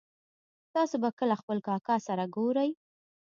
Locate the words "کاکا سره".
1.67-2.23